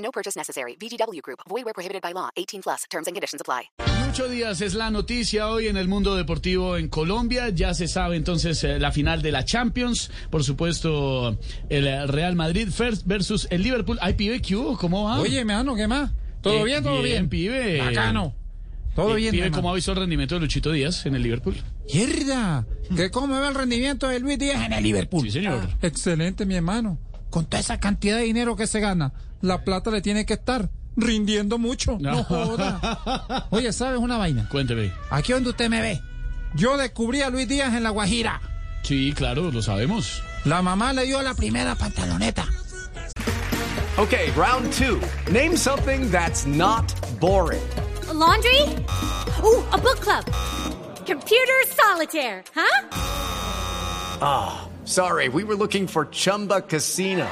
[0.00, 0.76] No purchase necessary.
[0.80, 1.40] VGW Group.
[1.48, 2.30] Void where prohibited by law.
[2.36, 2.84] 18 plus.
[2.90, 3.70] Terms and conditions apply.
[4.06, 7.50] Lucho Díaz es la noticia hoy en el mundo deportivo en Colombia.
[7.50, 10.10] Ya se sabe entonces eh, la final de la Champions.
[10.30, 13.98] Por supuesto, el eh, Real Madrid first versus el Liverpool.
[14.00, 14.76] Ay, pibe, ¿qué hubo?
[14.76, 15.20] ¿Cómo va?
[15.20, 16.10] Oye, mano, ¿qué más?
[16.40, 17.28] ¿Todo Eh, bien, todo bien?
[17.28, 17.78] pibe.
[17.78, 18.34] Bacano.
[18.96, 21.54] Todo Eh, bien, Pibe, ¿cómo ha visto el rendimiento de Luchito Díaz en el Liverpool?
[21.94, 22.66] ¡Mierda!
[22.96, 25.22] ¿Que cómo ve el rendimiento de Luis Díaz en el Liverpool?
[25.22, 25.68] Sí, señor.
[25.80, 26.98] Excelente, mi hermano.
[27.30, 30.68] Con toda esa cantidad de dinero que se gana, la plata le tiene que estar
[30.96, 31.96] rindiendo mucho.
[32.00, 32.24] No, No.
[32.24, 33.46] joda.
[33.50, 34.48] Oye, ¿sabes una vaina?
[34.48, 34.92] Cuénteme.
[35.10, 36.00] Aquí donde usted me ve,
[36.54, 38.40] yo descubrí a Luis Díaz en La Guajira.
[38.82, 40.22] Sí, claro, lo sabemos.
[40.44, 42.44] La mamá le dio la primera pantaloneta.
[43.98, 44.98] Okay, round two.
[45.30, 47.60] Name something that's not boring.
[48.08, 48.62] A laundry?
[49.44, 50.24] Ooh, a book club.
[51.06, 52.86] Computer solitaire, huh?
[54.90, 57.28] Sorry, we were looking for Chumba Casino.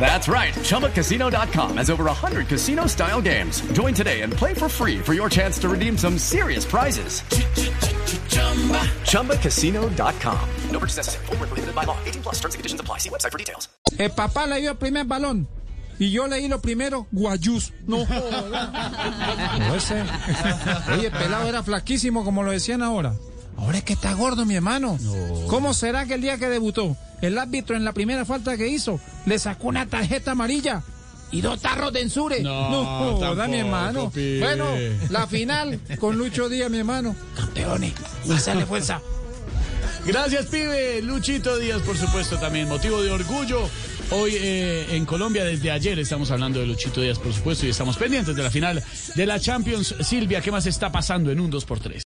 [0.00, 0.54] That's right.
[0.54, 3.60] ChumbaCasino.com has over 100 casino style games.
[3.72, 7.22] Join today and play for free for your chance to redeem some serious prizes.
[9.10, 10.40] ChumbaCasino.com.
[10.70, 11.26] No purchase necessary.
[11.26, 11.98] Void where prohibited by law.
[12.06, 12.98] 18 plus terms and conditions apply.
[12.98, 13.68] See website for details.
[13.98, 15.48] El papá le dio el primer balón.
[15.98, 17.72] Y yo leí lo primero, guayús.
[17.86, 18.70] No joda.
[19.68, 20.02] No, ese-
[20.94, 23.14] Oye, el pelado era flaquísimo como lo decían ahora.
[23.56, 24.98] Ahora es que está gordo, mi hermano.
[25.48, 29.00] ¿Cómo será que el día que debutó, el árbitro en la primera falta que hizo,
[29.24, 30.82] le sacó una tarjeta amarilla?
[31.32, 32.40] Y dos tarros de ensure.
[32.42, 34.12] No, joda, tampoco, mi hermano.
[34.14, 34.66] Bueno,
[35.10, 37.16] la final con Lucho Díaz, mi hermano.
[37.34, 37.94] Campeones,
[38.32, 39.00] hacerle fuerza.
[40.04, 41.02] Gracias, pibe.
[41.02, 42.68] Luchito Díaz, por supuesto, también.
[42.68, 43.68] Motivo de orgullo.
[44.12, 47.96] Hoy eh, en Colombia, desde ayer, estamos hablando de Luchito Díaz, por supuesto, y estamos
[47.96, 48.82] pendientes de la final
[49.16, 49.96] de la Champions.
[50.02, 52.05] Silvia, ¿qué más está pasando en un 2x3?